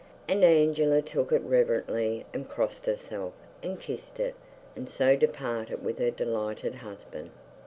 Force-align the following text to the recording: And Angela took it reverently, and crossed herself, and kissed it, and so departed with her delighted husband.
And 0.27 0.43
Angela 0.43 1.03
took 1.03 1.31
it 1.31 1.43
reverently, 1.43 2.25
and 2.33 2.49
crossed 2.49 2.87
herself, 2.87 3.33
and 3.61 3.79
kissed 3.79 4.19
it, 4.19 4.33
and 4.75 4.89
so 4.89 5.15
departed 5.15 5.85
with 5.85 5.99
her 5.99 6.09
delighted 6.09 6.73
husband. 6.73 7.29